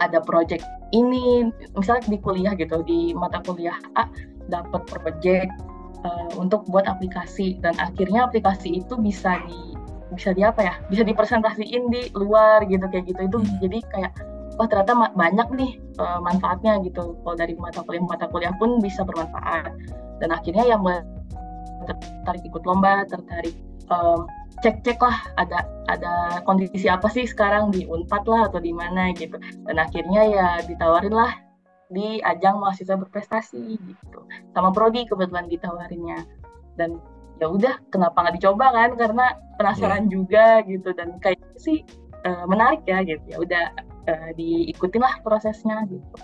ada 0.00 0.18
project 0.24 0.64
ini 0.90 1.52
misalnya 1.78 2.08
di 2.10 2.18
kuliah 2.18 2.52
gitu 2.58 2.82
di 2.82 3.14
mata 3.14 3.38
kuliah 3.46 3.76
A 3.94 4.10
dapat 4.50 4.82
project 4.90 5.50
uh, 6.02 6.30
untuk 6.36 6.66
buat 6.68 6.88
aplikasi. 6.88 7.60
Dan 7.62 7.78
akhirnya 7.78 8.26
aplikasi 8.26 8.82
itu 8.82 8.98
bisa 8.98 9.38
di 9.46 9.78
bisa 10.10 10.34
di 10.34 10.42
apa 10.42 10.66
ya 10.66 10.74
bisa 10.90 11.06
dipresentasiin 11.06 11.86
di 11.92 12.10
luar 12.18 12.66
gitu 12.66 12.82
kayak 12.90 13.06
gitu. 13.06 13.20
Itu 13.30 13.38
hmm. 13.38 13.58
jadi 13.62 13.78
kayak 13.94 14.12
wah 14.58 14.66
ternyata 14.66 15.14
banyak 15.14 15.48
nih 15.54 15.72
uh, 16.02 16.18
manfaatnya 16.18 16.82
gitu. 16.82 17.14
Kalau 17.22 17.36
dari 17.38 17.54
mata 17.54 17.80
kuliah 17.86 18.02
mata 18.02 18.26
kuliah 18.26 18.54
pun 18.58 18.82
bisa 18.82 19.06
bermanfaat. 19.06 19.70
Dan 20.20 20.34
akhirnya 20.34 20.66
yang 20.66 20.82
tertarik 21.86 22.44
ikut 22.44 22.62
lomba 22.68 23.08
tertarik 23.08 23.56
um, 23.90 24.26
cek-cek 24.60 25.00
lah 25.00 25.16
ada 25.40 25.64
ada 25.88 26.42
kondisi 26.44 26.86
apa 26.86 27.08
sih 27.08 27.24
sekarang 27.24 27.72
di 27.72 27.88
Unpad 27.88 28.24
lah 28.28 28.48
atau 28.48 28.60
di 28.60 28.70
mana 28.70 29.10
gitu. 29.16 29.36
Dan 29.66 29.76
akhirnya 29.80 30.22
ya 30.26 30.48
ditawarin 30.64 31.14
lah 31.14 31.32
di 31.90 32.22
ajang 32.22 32.62
mahasiswa 32.62 32.96
berprestasi 32.96 33.76
gitu. 33.76 34.20
Sama 34.54 34.70
prodi 34.70 35.08
kebetulan 35.08 35.50
ditawarinnya. 35.50 36.22
Dan 36.78 37.00
ya 37.42 37.50
udah 37.50 37.74
kenapa 37.90 38.26
nggak 38.26 38.36
dicoba 38.40 38.66
kan? 38.70 38.90
Karena 38.94 39.26
penasaran 39.58 40.06
yeah. 40.06 40.12
juga 40.12 40.44
gitu. 40.68 40.88
Dan 40.94 41.18
kayak 41.24 41.40
sih 41.58 41.82
uh, 42.28 42.44
menarik 42.46 42.84
ya 42.84 43.02
gitu. 43.02 43.24
Ya 43.26 43.38
udah 43.40 43.64
uh, 44.06 44.30
diikutin 44.36 45.02
lah 45.02 45.18
prosesnya 45.24 45.88
gitu. 45.88 46.16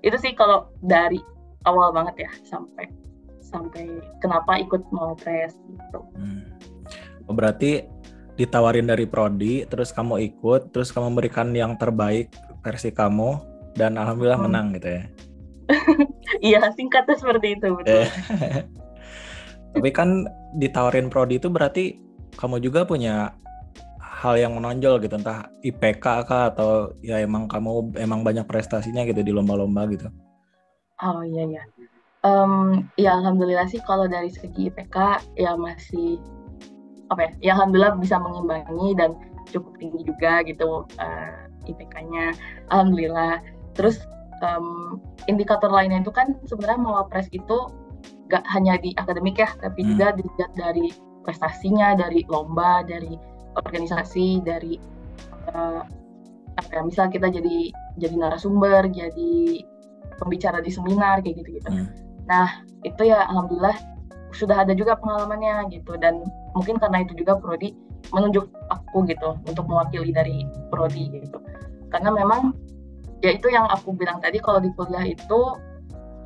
Itu 0.00 0.16
sih 0.16 0.32
kalau 0.32 0.70
dari 0.80 1.20
awal 1.68 1.92
banget 1.92 2.24
ya 2.24 2.30
sampai 2.48 2.88
sampai 3.44 3.98
kenapa 4.22 4.62
ikut 4.62 4.80
mau 4.94 5.12
pres 5.18 5.58
gitu. 5.68 6.00
Hmm. 6.14 6.46
Oh, 7.30 7.34
berarti 7.38 7.86
ditawarin 8.34 8.90
dari 8.90 9.06
prodi 9.06 9.68
terus 9.70 9.94
kamu 9.94 10.18
ikut 10.32 10.74
terus 10.74 10.90
kamu 10.90 11.14
memberikan 11.14 11.52
yang 11.52 11.76
terbaik 11.76 12.32
versi 12.64 12.88
kamu 12.90 13.36
dan 13.78 13.94
alhamdulillah 14.00 14.40
hmm. 14.40 14.46
menang 14.48 14.66
gitu 14.74 14.88
ya 14.88 15.02
iya 16.58 16.60
singkatnya 16.72 17.20
seperti 17.20 17.60
itu 17.60 17.68
betul 17.76 18.02
eh. 18.02 18.10
tapi 19.76 19.90
kan 19.92 20.24
ditawarin 20.56 21.12
prodi 21.12 21.36
itu 21.36 21.52
berarti 21.52 22.00
kamu 22.40 22.64
juga 22.64 22.88
punya 22.88 23.36
hal 24.00 24.40
yang 24.40 24.56
menonjol 24.56 25.04
gitu 25.04 25.20
entah 25.20 25.52
IPK 25.60 26.06
kah 26.24 26.50
atau 26.50 26.96
ya 27.04 27.20
emang 27.20 27.44
kamu 27.44 27.92
emang 28.00 28.24
banyak 28.24 28.48
prestasinya 28.48 29.04
gitu 29.04 29.20
di 29.20 29.36
lomba-lomba 29.36 29.84
gitu 29.92 30.08
oh 31.04 31.22
iya 31.28 31.44
iya 31.44 31.62
um, 32.24 32.88
ya 32.96 33.20
alhamdulillah 33.20 33.68
sih 33.68 33.84
kalau 33.84 34.08
dari 34.08 34.32
segi 34.32 34.72
IPK 34.72 34.96
ya 35.36 35.54
masih 35.60 36.16
apa 37.10 37.20
ya 37.26 37.30
ya 37.42 37.50
alhamdulillah 37.58 37.98
bisa 37.98 38.16
mengimbangi 38.18 38.94
dan 38.94 39.18
cukup 39.50 39.74
tinggi 39.82 40.06
juga 40.06 40.46
gitu 40.46 40.86
uh, 40.98 41.34
eh, 41.66 41.70
IPK-nya 41.74 42.32
alhamdulillah 42.70 43.42
terus 43.74 43.98
um, 44.42 44.98
indikator 45.28 45.68
lainnya 45.68 46.00
itu 46.02 46.12
kan 46.12 46.38
sebenarnya 46.48 46.80
mawapres 46.80 47.28
itu 47.30 47.68
gak 48.30 48.46
hanya 48.46 48.78
di 48.78 48.94
akademik 48.96 49.36
ya, 49.42 49.50
tapi 49.58 49.82
hmm. 49.82 49.88
juga 49.94 50.06
dilihat 50.14 50.52
dari 50.54 50.86
prestasinya, 51.26 51.98
dari 51.98 52.24
lomba, 52.30 52.86
dari 52.86 53.18
organisasi, 53.58 54.40
dari 54.46 54.78
uh, 55.50 55.82
apa 56.56 56.70
ya, 56.70 56.82
misal 56.86 57.10
kita 57.10 57.28
jadi 57.28 57.74
jadi 57.98 58.14
narasumber, 58.16 58.86
jadi 58.88 59.32
pembicara 60.22 60.62
di 60.62 60.70
seminar 60.70 61.20
kayak 61.20 61.42
gitu-gitu. 61.42 61.68
Hmm. 61.68 61.90
Nah 62.30 62.62
itu 62.86 63.02
ya 63.10 63.26
alhamdulillah 63.26 63.76
sudah 64.30 64.62
ada 64.62 64.72
juga 64.76 64.94
pengalamannya 64.98 65.74
gitu 65.74 65.98
dan 65.98 66.22
mungkin 66.54 66.78
karena 66.78 67.02
itu 67.02 67.18
juga 67.18 67.38
prodi 67.38 67.74
menunjuk 68.14 68.46
aku 68.70 69.06
gitu 69.06 69.38
untuk 69.46 69.66
mewakili 69.66 70.10
dari 70.10 70.46
prodi 70.70 71.10
gitu. 71.14 71.38
Karena 71.90 72.14
memang 72.14 72.54
ya 73.20 73.36
itu 73.36 73.52
yang 73.52 73.68
aku 73.68 73.92
bilang 73.92 74.18
tadi 74.22 74.40
kalau 74.40 74.58
di 74.62 74.72
kuliah 74.74 75.04
itu 75.04 75.40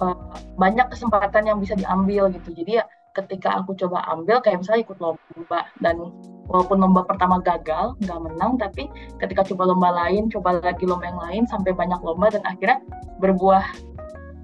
uh, 0.00 0.34
banyak 0.58 0.86
kesempatan 0.90 1.46
yang 1.46 1.58
bisa 1.58 1.74
diambil 1.74 2.30
gitu 2.30 2.54
jadi 2.54 2.82
ya 2.82 2.84
ketika 3.14 3.62
aku 3.62 3.78
coba 3.78 4.02
ambil 4.10 4.42
kayak 4.42 4.62
misalnya 4.62 4.82
ikut 4.82 4.98
lomba 4.98 5.60
dan 5.78 6.10
walaupun 6.50 6.82
lomba 6.82 7.06
pertama 7.06 7.38
gagal 7.38 7.94
nggak 8.02 8.20
menang 8.26 8.58
tapi 8.58 8.90
ketika 9.22 9.46
coba 9.54 9.70
lomba 9.70 9.88
lain 9.94 10.26
coba 10.34 10.58
lagi 10.58 10.82
lomba 10.82 11.06
yang 11.06 11.20
lain 11.22 11.42
sampai 11.46 11.70
banyak 11.70 11.98
lomba 12.02 12.34
dan 12.34 12.42
akhirnya 12.42 12.82
berbuah 13.22 13.62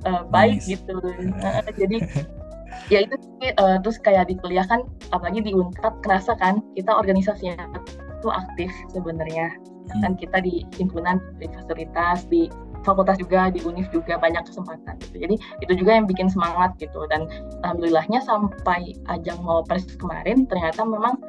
uh, 0.06 0.22
baik 0.30 0.62
nice. 0.62 0.78
gitu 0.78 1.02
uh, 1.42 1.66
jadi 1.74 1.98
ya 2.88 3.06
itu 3.06 3.14
uh, 3.58 3.78
terus 3.82 3.98
kayak 4.02 4.28
di 4.30 4.34
kuliah 4.38 4.66
kan 4.66 4.86
apalagi 5.10 5.42
di 5.42 5.52
Unpad 5.54 6.02
kerasa 6.02 6.34
kan 6.38 6.62
kita 6.74 6.90
organisasinya 6.90 7.56
itu 8.20 8.28
aktif 8.28 8.70
sebenarnya 8.92 9.54
hmm. 9.94 10.00
kan 10.04 10.12
kita 10.18 10.38
di 10.42 10.66
himpunan 10.76 11.18
di 11.40 11.46
fasilitas 11.50 12.26
di 12.28 12.50
fakultas 12.80 13.20
juga 13.20 13.52
di 13.52 13.60
univ 13.68 13.92
juga 13.92 14.16
banyak 14.16 14.40
kesempatan 14.48 14.96
gitu 15.04 15.20
jadi 15.20 15.36
itu 15.60 15.72
juga 15.76 16.00
yang 16.00 16.06
bikin 16.08 16.32
semangat 16.32 16.72
gitu 16.80 17.04
dan 17.12 17.28
alhamdulillahnya 17.60 18.24
sampai 18.24 18.96
ajang 19.12 19.36
mau 19.44 19.60
pres 19.64 19.84
kemarin 20.00 20.48
ternyata 20.48 20.80
memang 20.84 21.20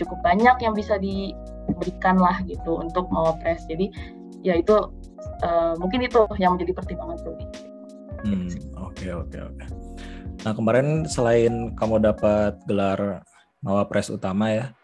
cukup 0.00 0.18
banyak 0.24 0.56
yang 0.64 0.72
bisa 0.72 0.96
diberikan 0.96 2.16
lah 2.16 2.40
gitu 2.48 2.80
untuk 2.80 3.04
mau 3.12 3.36
pres 3.44 3.60
jadi 3.68 3.92
ya 4.44 4.60
itu 4.60 4.76
uh, 5.42 5.74
mungkin 5.80 6.04
itu 6.04 6.28
yang 6.40 6.54
menjadi 6.54 6.72
pertimbangan 6.76 7.16
Prodi. 7.24 7.46
Hmm, 8.24 8.48
oke 8.80 9.06
oke 9.12 9.38
oke. 9.40 9.64
Nah 10.44 10.52
kemarin 10.52 11.08
selain 11.08 11.72
kamu 11.72 12.04
dapat 12.04 12.60
gelar 12.68 13.24
Mawapres 13.64 14.12
utama 14.12 14.52
ya, 14.52 14.76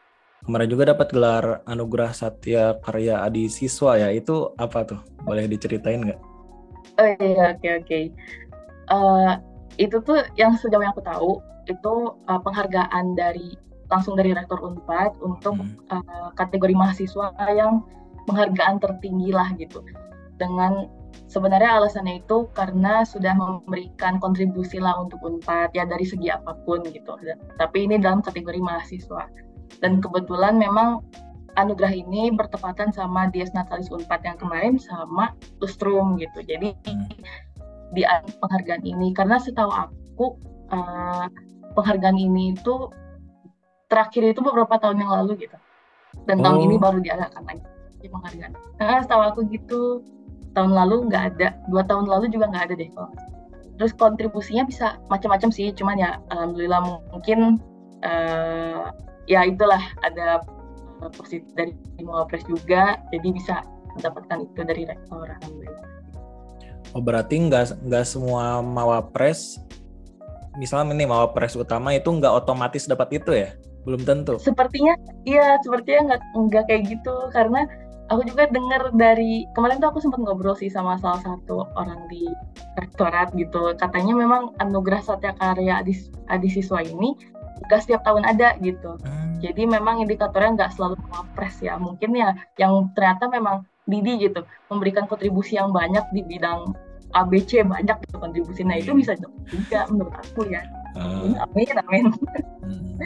kemarin 0.48 0.72
juga 0.72 0.96
dapat 0.96 1.12
gelar 1.12 1.60
Anugerah 1.68 2.16
Satya 2.16 2.80
Karya 2.80 3.20
Adi 3.20 3.52
Siswa 3.52 4.00
ya. 4.00 4.08
Itu 4.08 4.56
apa 4.56 4.88
tuh? 4.88 5.00
Boleh 5.28 5.44
diceritain 5.44 6.00
nggak? 6.00 6.20
Oh 6.96 7.08
iya, 7.20 7.52
oke 7.52 7.68
oke. 7.84 8.00
Uh, 8.88 9.36
itu 9.76 10.00
tuh 10.00 10.24
yang 10.40 10.56
sejauh 10.56 10.80
yang 10.80 10.96
aku 10.96 11.04
tahu 11.04 11.30
itu 11.68 11.94
uh, 12.26 12.40
penghargaan 12.40 13.14
dari 13.14 13.54
langsung 13.92 14.16
dari 14.16 14.32
rektor 14.32 14.58
Unpad 14.64 15.20
untuk 15.20 15.60
hmm. 15.60 15.92
uh, 15.92 16.32
kategori 16.40 16.72
mahasiswa 16.72 17.36
yang 17.52 17.84
penghargaan 18.24 18.80
tertinggi 18.80 19.28
lah 19.36 19.52
gitu. 19.60 19.84
Dengan 20.40 20.88
sebenarnya 21.30 21.78
alasannya 21.78 22.22
itu 22.22 22.50
karena 22.52 23.06
sudah 23.06 23.32
memberikan 23.34 24.18
kontribusi 24.18 24.82
lah 24.82 24.98
untuk 24.98 25.22
Unpad 25.22 25.74
ya 25.74 25.86
dari 25.86 26.02
segi 26.02 26.28
apa 26.30 26.58
pun 26.66 26.82
gitu. 26.86 27.14
Tapi 27.58 27.78
ini 27.86 28.02
dalam 28.02 28.20
kategori 28.20 28.58
mahasiswa 28.58 29.30
dan 29.78 30.02
kebetulan 30.02 30.58
memang 30.58 31.06
anugerah 31.58 31.90
ini 31.90 32.30
bertepatan 32.34 32.94
sama 32.94 33.30
Dies 33.30 33.50
Natalis 33.54 33.90
Unpad 33.90 34.22
yang 34.22 34.38
kemarin 34.38 34.78
sama 34.78 35.34
Lustrum 35.62 36.18
gitu. 36.18 36.42
Jadi 36.42 36.74
di 37.90 38.02
penghargaan 38.38 38.86
ini 38.86 39.10
karena 39.14 39.38
setahu 39.42 39.70
aku 39.70 40.38
uh, 40.70 41.26
penghargaan 41.74 42.18
ini 42.18 42.54
itu 42.54 42.90
terakhir 43.90 44.30
itu 44.30 44.40
beberapa 44.42 44.78
tahun 44.78 45.02
yang 45.02 45.10
lalu 45.10 45.46
gitu. 45.46 45.58
Dan 46.26 46.42
oh. 46.42 46.50
tahun 46.50 46.58
ini 46.70 46.74
oh. 46.78 46.80
baru 46.82 46.98
diadakan 47.02 47.42
lagi 47.46 48.06
penghargaan. 48.06 48.52
Nah, 48.80 48.98
setahu 49.02 49.22
aku 49.22 49.40
gitu 49.50 50.00
tahun 50.52 50.72
lalu 50.74 51.10
nggak 51.10 51.24
ada, 51.36 51.48
dua 51.70 51.82
tahun 51.86 52.06
lalu 52.10 52.30
juga 52.32 52.50
nggak 52.50 52.64
ada 52.70 52.74
deh 52.76 52.90
kalau 52.94 53.10
Terus 53.80 53.96
kontribusinya 53.96 54.68
bisa 54.68 55.00
macam-macam 55.08 55.48
sih, 55.48 55.72
cuman 55.72 55.96
ya 55.96 56.20
alhamdulillah 56.28 57.00
mungkin 57.16 57.56
uh, 58.04 58.92
ya 59.24 59.48
itulah 59.48 59.80
ada 60.04 60.44
uh, 61.00 61.08
positif 61.16 61.48
dari 61.56 61.72
Mawapres 62.04 62.44
juga 62.44 63.00
jadi 63.08 63.28
bisa 63.32 63.64
mendapatkan 63.96 64.44
itu 64.44 64.60
dari 64.68 64.84
rektor 64.84 65.24
alhamdulillah. 65.24 65.86
Oh 66.92 67.00
berarti 67.00 67.40
nggak 67.40 67.80
nggak 67.88 68.04
semua 68.04 68.60
Mawapres 68.60 69.56
misalnya 70.60 70.92
ini 70.92 71.08
Mawapres 71.08 71.56
utama 71.56 71.96
itu 71.96 72.12
nggak 72.12 72.44
otomatis 72.44 72.84
dapat 72.84 73.16
itu 73.16 73.32
ya? 73.32 73.56
Belum 73.88 74.04
tentu. 74.04 74.36
Sepertinya 74.36 74.92
iya 75.24 75.56
sepertinya 75.64 76.12
nggak 76.12 76.22
nggak 76.36 76.64
kayak 76.68 76.82
gitu 76.84 77.14
karena 77.32 77.64
aku 78.10 78.26
juga 78.26 78.50
dengar 78.50 78.90
dari 78.92 79.46
kemarin 79.54 79.78
tuh 79.78 79.94
aku 79.94 80.02
sempat 80.02 80.20
ngobrol 80.20 80.58
sih 80.58 80.66
sama 80.66 80.98
salah 80.98 81.22
satu 81.22 81.70
orang 81.78 82.10
di 82.10 82.26
rektorat 82.74 83.30
gitu 83.38 83.70
katanya 83.78 84.18
memang 84.18 84.50
anugerah 84.58 84.98
satya 85.00 85.32
karya 85.38 85.78
adi, 85.78 85.94
adi 86.26 86.48
siswa 86.50 86.82
ini 86.82 87.14
gak 87.70 87.86
setiap 87.86 88.02
tahun 88.02 88.26
ada 88.26 88.58
gitu. 88.58 88.98
Hmm. 89.06 89.38
Jadi 89.40 89.62
memang 89.64 90.02
indikatornya 90.02 90.58
nggak 90.58 90.72
selalu 90.74 90.98
mapres 91.08 91.62
ya. 91.62 91.78
Mungkin 91.78 92.12
ya 92.12 92.34
yang 92.58 92.90
ternyata 92.92 93.30
memang 93.30 93.64
Didi 93.88 94.28
gitu 94.28 94.46
memberikan 94.68 95.06
kontribusi 95.10 95.58
yang 95.58 95.74
banyak 95.74 96.02
di 96.14 96.22
bidang 96.22 96.76
ABC 97.14 97.62
banyak 97.66 97.96
gitu 98.06 98.16
kontribusi. 98.18 98.62
Nah 98.66 98.78
itu 98.78 98.94
iya. 98.94 98.98
bisa 98.98 99.12
juga 99.50 99.80
menurut 99.88 100.14
aku 100.18 100.50
ya. 100.50 100.62
Uh. 100.98 101.34
Amin 101.46 101.68
amin. 101.86 102.04
Hmm. 102.66 102.96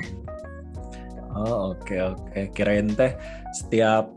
Oh 1.35 1.75
oke 1.75 1.83
okay, 1.83 2.01
oke. 2.03 2.21
Okay. 2.31 2.45
Kirain 2.55 2.89
teh 2.95 3.13
setiap 3.55 4.11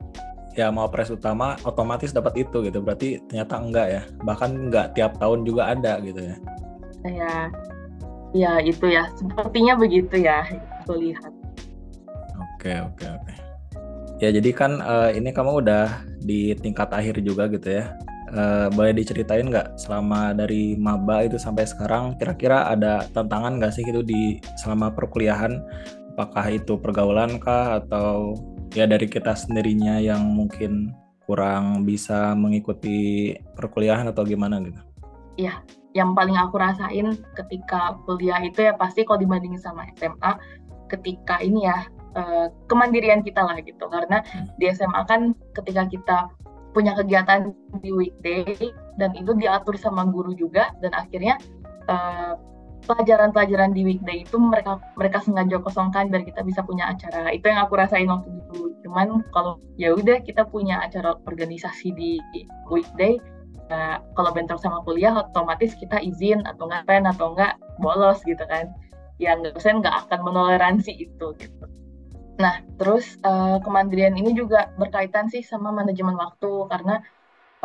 ya 0.57 0.73
mau 0.73 0.89
pres 0.89 1.13
utama 1.13 1.53
otomatis 1.61 2.09
dapat 2.09 2.41
itu 2.41 2.65
gitu. 2.65 2.81
Berarti 2.81 3.21
ternyata 3.29 3.61
enggak 3.61 3.87
ya. 3.87 4.01
Bahkan 4.25 4.49
enggak 4.67 4.97
tiap 4.97 5.21
tahun 5.21 5.45
juga 5.45 5.69
ada 5.69 6.01
gitu 6.01 6.19
ya. 6.19 6.35
Ya 7.05 7.35
ya 8.35 8.59
itu 8.59 8.85
ya 8.91 9.07
sepertinya 9.15 9.79
begitu 9.79 10.19
ya 10.19 10.43
aku 10.83 10.99
lihat 10.99 11.31
oke 12.35 12.71
oke 12.91 13.05
oke 13.07 13.33
ya 14.19 14.29
jadi 14.33 14.49
kan 14.51 14.83
uh, 14.83 15.09
ini 15.13 15.31
kamu 15.31 15.63
udah 15.63 16.03
di 16.25 16.51
tingkat 16.59 16.91
akhir 16.91 17.21
juga 17.23 17.47
gitu 17.47 17.79
ya 17.79 17.93
uh, 18.35 18.67
boleh 18.73 18.91
diceritain 18.97 19.47
nggak 19.47 19.79
selama 19.79 20.35
dari 20.35 20.75
maba 20.75 21.23
itu 21.23 21.39
sampai 21.39 21.63
sekarang 21.63 22.19
kira-kira 22.19 22.67
ada 22.67 23.07
tantangan 23.15 23.61
nggak 23.61 23.71
sih 23.71 23.85
gitu 23.87 24.03
di 24.03 24.41
selama 24.59 24.91
perkuliahan 24.91 25.63
apakah 26.17 26.49
itu 26.49 26.75
pergaulan 26.81 27.37
kah 27.39 27.79
atau 27.79 28.35
ya 28.77 28.85
dari 28.85 29.09
kita 29.09 29.33
sendirinya 29.33 29.97
yang 29.97 30.21
mungkin 30.37 30.93
kurang 31.25 31.81
bisa 31.81 32.37
mengikuti 32.37 33.33
perkuliahan 33.57 34.05
atau 34.13 34.21
gimana 34.21 34.61
gitu? 34.61 34.79
Iya, 35.41 35.65
yang 35.97 36.13
paling 36.13 36.37
aku 36.37 36.61
rasain 36.61 37.17
ketika 37.33 37.97
kuliah 38.05 38.37
itu 38.45 38.69
ya 38.69 38.77
pasti 38.77 39.01
kalau 39.01 39.17
dibandingin 39.17 39.57
sama 39.57 39.89
SMA, 39.97 40.37
ketika 40.93 41.41
ini 41.41 41.65
ya 41.65 41.89
uh, 42.13 42.53
kemandirian 42.69 43.25
kita 43.25 43.41
lah 43.41 43.57
gitu. 43.65 43.89
Karena 43.89 44.21
hmm. 44.21 44.61
di 44.61 44.69
SMA 44.71 45.01
kan 45.09 45.33
ketika 45.57 45.83
kita 45.89 46.17
punya 46.71 46.93
kegiatan 46.93 47.49
di 47.81 47.89
weekday 47.89 48.45
dan 49.01 49.17
itu 49.17 49.33
diatur 49.33 49.73
sama 49.81 50.05
guru 50.05 50.37
juga 50.37 50.69
dan 50.85 50.93
akhirnya 50.93 51.41
uh, 51.89 52.37
pelajaran-pelajaran 52.87 53.75
di 53.75 53.83
weekday 53.83 54.23
itu 54.23 54.39
mereka 54.39 54.79
mereka 54.95 55.19
sengaja 55.19 55.59
kosongkan 55.59 56.07
biar 56.07 56.23
kita 56.23 56.41
bisa 56.41 56.63
punya 56.63 56.87
acara. 56.87 57.29
Itu 57.35 57.51
yang 57.51 57.67
aku 57.67 57.75
rasain 57.75 58.07
waktu 58.07 58.31
itu. 58.31 58.71
Cuman 58.87 59.27
kalau 59.35 59.59
ya 59.75 59.91
udah 59.91 60.23
kita 60.23 60.47
punya 60.47 60.79
acara 60.79 61.19
organisasi 61.27 61.91
di 61.93 62.17
weekday. 62.71 63.19
Uh, 63.67 63.99
kalau 64.15 64.31
bentrok 64.31 64.63
sama 64.63 64.79
kuliah 64.87 65.11
otomatis 65.11 65.75
kita 65.75 65.99
izin 65.99 66.39
atau 66.47 66.71
nggak 66.71 66.87
pen 66.87 67.03
atau 67.03 67.35
nggak 67.35 67.59
bolos 67.83 68.23
gitu 68.23 68.41
kan. 68.47 68.71
Yang 69.19 69.51
dosen 69.51 69.83
nggak 69.83 70.07
akan 70.07 70.19
menoleransi 70.23 70.95
itu 70.95 71.27
gitu. 71.35 71.65
Nah 72.39 72.63
terus 72.79 73.19
uh, 73.27 73.59
kemandirian 73.59 74.15
ini 74.15 74.31
juga 74.31 74.71
berkaitan 74.79 75.27
sih 75.27 75.43
sama 75.43 75.75
manajemen 75.75 76.15
waktu. 76.15 76.63
Karena 76.71 77.03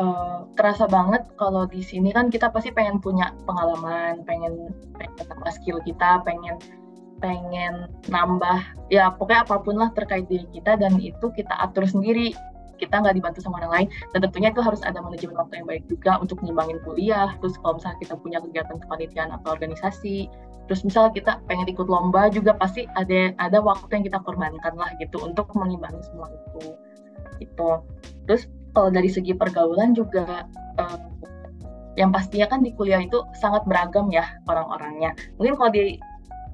uh, 0.02 0.38
kerasa 0.58 0.90
banget 0.90 1.22
kalau 1.38 1.64
di 1.70 1.80
sini 1.80 2.10
kan 2.10 2.28
kita 2.28 2.50
pasti 2.50 2.74
pengen 2.74 2.98
punya 2.98 3.30
pengalaman, 3.46 4.26
pengen 4.26 4.74
pengen 4.98 5.14
nambah 5.30 5.52
skill 5.54 5.78
kita, 5.86 6.20
pengen 6.26 6.58
pengen 7.22 7.86
nambah 8.10 8.66
ya 8.90 9.14
pokoknya 9.14 9.46
apa 9.46 9.56
pun 9.62 9.78
lah 9.78 9.94
terkait 9.94 10.26
diri 10.26 10.42
kita 10.50 10.74
dan 10.74 10.98
itu 10.98 11.30
kita 11.30 11.54
atur 11.62 11.86
sendiri. 11.86 12.34
Kita 12.82 12.98
nggak 12.98 13.14
dibantu 13.14 13.38
sama 13.38 13.62
orang 13.62 13.72
lain 13.78 13.88
dan 14.10 14.26
tentunya 14.26 14.50
itu 14.50 14.58
harus 14.58 14.82
ada 14.82 14.98
manajemen 14.98 15.38
waktu 15.38 15.62
yang 15.62 15.70
baik 15.70 15.86
juga 15.86 16.18
untuk 16.18 16.42
nyimbangin 16.42 16.82
kuliah. 16.82 17.30
Terus 17.38 17.54
kalau 17.62 17.78
misalnya 17.78 17.98
kita 18.02 18.14
punya 18.18 18.38
kegiatan 18.42 18.76
kepanitiaan 18.82 19.30
atau 19.30 19.54
organisasi 19.54 20.26
terus 20.66 20.86
misalnya 20.86 21.12
kita 21.14 21.32
pengen 21.46 21.66
ikut 21.70 21.86
lomba 21.90 22.30
juga 22.30 22.54
pasti 22.58 22.86
ada 22.98 23.34
ada 23.38 23.58
waktu 23.62 23.86
yang 23.90 24.04
kita 24.06 24.18
korbankan 24.22 24.74
lah 24.74 24.90
gitu 24.98 25.22
untuk 25.22 25.46
mengimbangi 25.54 26.02
semua 26.02 26.26
itu. 26.34 26.74
Itu 27.38 27.86
terus 28.26 28.50
kalau 28.72 28.88
dari 28.88 29.08
segi 29.12 29.36
pergaulan 29.36 29.92
juga 29.92 30.48
uh, 30.80 30.98
yang 31.96 32.08
pastinya 32.08 32.48
kan 32.48 32.64
di 32.64 32.72
kuliah 32.72 33.04
itu 33.04 33.20
sangat 33.36 33.68
beragam 33.68 34.08
ya 34.08 34.24
orang-orangnya. 34.48 35.12
Mungkin 35.36 35.54
kalau 35.60 35.70
di 35.76 36.00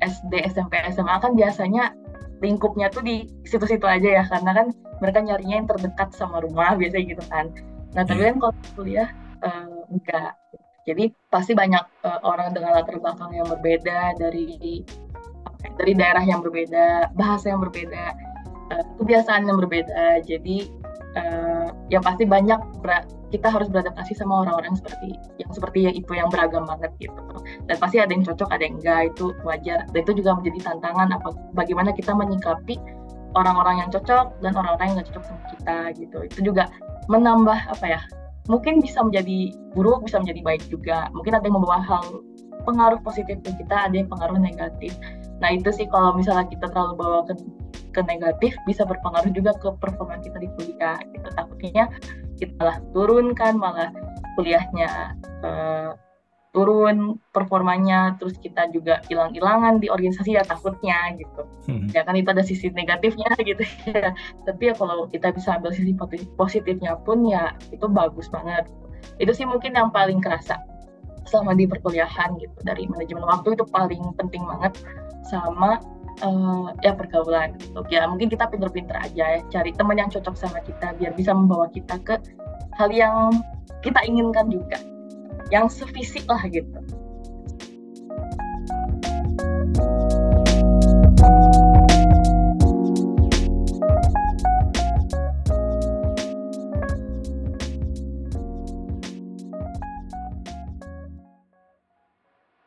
SD, 0.02 0.34
SMP, 0.50 0.78
SMA 0.90 1.16
kan 1.22 1.34
biasanya 1.38 1.94
lingkupnya 2.38 2.90
tuh 2.90 3.02
di 3.02 3.26
situ-situ 3.42 3.82
aja 3.82 4.22
ya 4.22 4.24
karena 4.26 4.54
kan 4.54 4.66
mereka 5.02 5.18
nyarinya 5.22 5.56
yang 5.62 5.68
terdekat 5.70 6.10
sama 6.14 6.42
rumah 6.42 6.74
biasanya 6.74 7.04
gitu 7.14 7.24
kan. 7.30 7.50
Nah 7.94 8.02
tapi 8.06 8.22
kan 8.26 8.36
kalau 8.38 8.54
kuliah 8.74 9.08
uh, 9.42 9.86
enggak. 9.90 10.34
Jadi 10.86 11.12
pasti 11.28 11.52
banyak 11.52 11.84
uh, 12.02 12.20
orang 12.24 12.54
dengan 12.56 12.80
latar 12.80 12.96
belakang 12.98 13.30
yang 13.36 13.46
berbeda 13.46 14.16
dari 14.16 14.82
dari 15.58 15.92
daerah 15.94 16.22
yang 16.22 16.40
berbeda, 16.40 17.12
bahasa 17.18 17.50
yang 17.52 17.60
berbeda, 17.60 18.14
uh, 18.74 18.84
kebiasaan 19.02 19.46
yang 19.46 19.58
berbeda. 19.58 20.22
Jadi 20.24 20.77
uh, 21.18 21.68
ya 21.90 21.98
pasti 21.98 22.24
banyak 22.24 22.56
kita 23.28 23.48
harus 23.52 23.68
beradaptasi 23.68 24.16
sama 24.16 24.46
orang-orang 24.46 24.72
seperti 24.78 25.18
yang 25.36 25.50
seperti 25.52 25.78
yang 25.84 25.94
itu 25.98 26.12
yang 26.16 26.28
beragam 26.32 26.64
banget 26.64 26.94
gitu. 27.02 27.20
Dan 27.68 27.76
pasti 27.76 28.00
ada 28.00 28.08
yang 28.08 28.24
cocok 28.24 28.48
ada 28.48 28.62
yang 28.64 28.76
enggak 28.80 29.00
itu 29.12 29.34
wajar. 29.44 29.84
Dan 29.92 30.00
itu 30.06 30.12
juga 30.22 30.38
menjadi 30.38 30.58
tantangan 30.72 31.08
apa 31.12 31.28
bagaimana 31.52 31.90
kita 31.92 32.16
menyikapi 32.16 32.80
orang-orang 33.36 33.84
yang 33.84 33.90
cocok 33.92 34.40
dan 34.40 34.52
orang-orang 34.56 34.86
yang 34.88 34.96
nggak 35.02 35.08
cocok 35.12 35.24
sama 35.28 35.42
kita 35.52 35.78
gitu. 36.00 36.18
Itu 36.24 36.40
juga 36.54 36.64
menambah 37.12 37.58
apa 37.68 37.86
ya 37.86 38.00
mungkin 38.48 38.80
bisa 38.80 39.04
menjadi 39.04 39.52
buruk 39.76 40.08
bisa 40.08 40.16
menjadi 40.22 40.40
baik 40.40 40.62
juga. 40.72 41.12
Mungkin 41.12 41.36
ada 41.36 41.44
yang 41.44 41.60
membawa 41.60 41.84
hal 41.84 42.24
pengaruh 42.64 43.00
positif 43.04 43.40
ke 43.44 43.50
kita 43.64 43.88
ada 43.88 43.94
yang 43.96 44.08
pengaruh 44.08 44.36
negatif 44.40 44.92
nah 45.38 45.54
itu 45.54 45.70
sih 45.70 45.86
kalau 45.86 46.14
misalnya 46.18 46.46
kita 46.50 46.66
terlalu 46.70 46.94
bawa 46.98 47.20
ke 47.26 47.34
ke 47.92 48.00
negatif 48.04 48.54
bisa 48.68 48.86
berpengaruh 48.86 49.32
juga 49.34 49.56
ke 49.58 49.74
performa 49.80 50.20
kita 50.22 50.38
di 50.38 50.48
kuliah 50.54 50.98
gitu. 51.10 51.28
Takutnya 51.34 51.90
kita 52.38 52.54
malah 52.60 52.78
turunkan 52.94 53.52
malah 53.58 53.90
kuliahnya 54.38 55.18
uh, 55.42 55.98
turun 56.54 57.20
performanya 57.34 58.16
terus 58.16 58.34
kita 58.40 58.72
juga 58.72 59.04
hilang-hilangan 59.06 59.82
di 59.82 59.90
organisasi 59.90 60.38
ya 60.38 60.42
takutnya 60.46 61.12
gitu. 61.18 61.42
Hmm. 61.68 61.86
ya 61.92 62.02
kan 62.06 62.16
itu 62.16 62.28
ada 62.32 62.40
sisi 62.46 62.70
negatifnya 62.72 63.28
gitu 63.48 63.62
ya. 63.90 64.14
Tapi 64.46 64.62
ya 64.72 64.74
kalau 64.78 65.10
kita 65.10 65.34
bisa 65.34 65.58
ambil 65.58 65.74
sisi 65.74 65.92
positifnya 66.38 66.96
pun 67.02 67.26
ya 67.26 67.54
itu 67.74 67.84
bagus 67.90 68.30
banget. 68.30 68.70
Itu 69.18 69.34
sih 69.34 69.46
mungkin 69.46 69.74
yang 69.74 69.90
paling 69.90 70.22
kerasa 70.22 70.58
selama 71.28 71.52
di 71.54 71.68
perkuliahan 71.68 72.40
gitu 72.40 72.56
dari 72.64 72.88
manajemen 72.88 73.24
waktu 73.28 73.54
itu 73.54 73.64
paling 73.68 74.02
penting 74.16 74.42
banget 74.48 74.72
sama 75.28 75.78
uh, 76.24 76.72
ya 76.80 76.96
pergaulan 76.96 77.54
gitu 77.60 77.84
ya 77.92 78.08
mungkin 78.08 78.32
kita 78.32 78.48
pinter-pinter 78.48 78.96
aja 78.96 79.38
ya 79.38 79.40
cari 79.52 79.70
teman 79.76 80.00
yang 80.00 80.10
cocok 80.10 80.34
sama 80.34 80.58
kita 80.64 80.96
biar 80.96 81.12
bisa 81.12 81.36
membawa 81.36 81.68
kita 81.70 82.00
ke 82.02 82.16
hal 82.80 82.90
yang 82.90 83.30
kita 83.84 84.00
inginkan 84.08 84.48
juga 84.50 84.80
yang 85.48 85.70
sevisi 85.70 86.20
lah 86.28 86.44
gitu. 86.44 86.80
thank 89.78 89.80
you 89.80 90.07